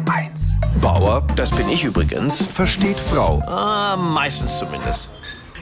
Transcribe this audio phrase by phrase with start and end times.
[0.00, 0.56] HR1.
[0.80, 3.42] Bauer, das bin ich übrigens, versteht Frau.
[3.46, 5.08] Ah, meistens zumindest.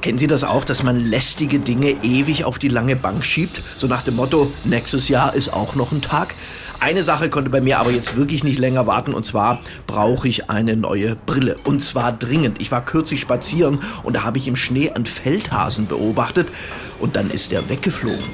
[0.00, 3.62] Kennen Sie das auch, dass man lästige Dinge ewig auf die lange Bank schiebt?
[3.76, 6.34] So nach dem Motto, nächstes Jahr ist auch noch ein Tag.
[6.82, 10.50] Eine Sache konnte bei mir aber jetzt wirklich nicht länger warten und zwar brauche ich
[10.50, 11.54] eine neue Brille.
[11.62, 12.60] Und zwar dringend.
[12.60, 16.48] Ich war kürzlich spazieren und da habe ich im Schnee einen Feldhasen beobachtet
[16.98, 18.24] und dann ist der weggeflogen.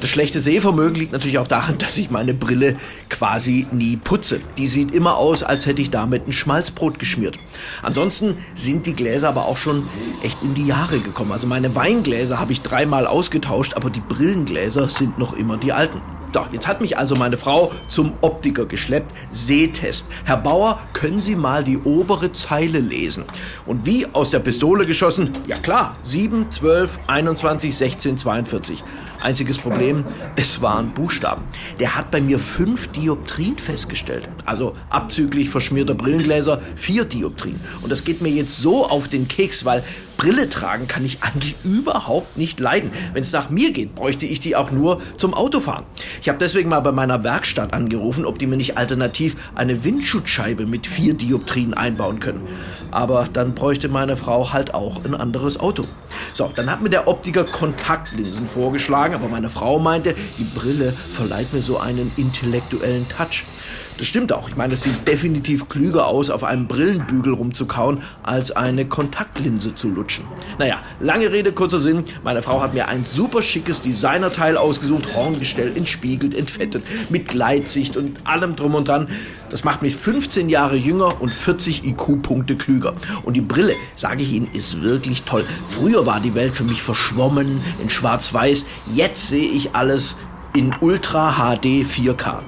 [0.00, 2.76] Das schlechte Sehvermögen liegt natürlich auch daran, dass ich meine Brille
[3.08, 4.40] quasi nie putze.
[4.56, 7.40] Die sieht immer aus, als hätte ich damit ein Schmalzbrot geschmiert.
[7.82, 9.82] Ansonsten sind die Gläser aber auch schon
[10.22, 11.32] echt in die Jahre gekommen.
[11.32, 16.00] Also meine Weingläser habe ich dreimal ausgetauscht, aber die Brillengläser sind noch immer die alten.
[16.32, 19.12] So, jetzt hat mich also meine Frau zum Optiker geschleppt.
[19.32, 20.06] Sehtest.
[20.24, 23.24] Herr Bauer, können Sie mal die obere Zeile lesen?
[23.64, 25.30] Und wie aus der Pistole geschossen?
[25.46, 28.84] Ja klar, 7, 12, 21, 16, 42.
[29.22, 30.04] Einziges Problem,
[30.36, 31.42] es waren Buchstaben.
[31.80, 34.28] Der hat bei mir fünf Dioptrien festgestellt.
[34.44, 37.58] Also abzüglich verschmierter Brillengläser vier Dioptrien.
[37.82, 39.82] Und das geht mir jetzt so auf den Keks, weil
[40.16, 42.90] Brille tragen kann ich eigentlich überhaupt nicht leiden.
[43.12, 45.84] Wenn es nach mir geht, bräuchte ich die auch nur zum Autofahren.
[46.22, 50.66] Ich habe deswegen mal bei meiner Werkstatt angerufen, ob die mir nicht alternativ eine Windschutzscheibe
[50.66, 52.46] mit vier Dioptrien einbauen können.
[52.90, 55.86] Aber dann bräuchte meine Frau halt auch ein anderes Auto.
[56.32, 61.52] So, dann hat mir der Optiker Kontaktlinsen vorgeschlagen, aber meine Frau meinte, die Brille verleiht
[61.52, 63.44] mir so einen intellektuellen Touch.
[63.98, 64.48] Das stimmt auch.
[64.48, 69.88] Ich meine, es sieht definitiv klüger aus, auf einem Brillenbügel rumzukauen, als eine Kontaktlinse zu
[69.88, 70.26] lutschen.
[70.58, 72.04] Naja, lange Rede, kurzer Sinn.
[72.22, 78.26] Meine Frau hat mir ein super schickes Designerteil ausgesucht, Horngestell, entspiegelt, entfettet, mit Gleitsicht und
[78.26, 79.08] allem drum und dran.
[79.48, 82.94] Das macht mich 15 Jahre jünger und 40 IQ-Punkte klüger.
[83.22, 85.44] Und die Brille, sage ich Ihnen, ist wirklich toll.
[85.68, 88.66] Früher war die Welt für mich verschwommen, in schwarz-weiß.
[88.92, 90.16] Jetzt sehe ich alles
[90.56, 92.38] in Ultra HD 4K.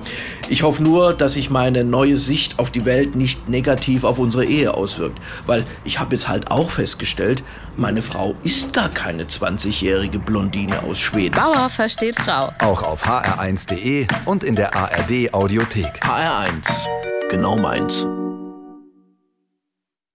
[0.48, 4.46] Ich hoffe nur, dass sich meine neue Sicht auf die Welt nicht negativ auf unsere
[4.46, 7.42] Ehe auswirkt, weil ich habe jetzt halt auch festgestellt,
[7.76, 11.34] meine Frau ist gar keine 20-jährige Blondine aus Schweden.
[11.34, 12.50] Bauer versteht Frau.
[12.60, 16.02] Auch auf hr1.de und in der ARD Audiothek.
[16.02, 16.66] HR1,
[17.28, 18.06] genau meins.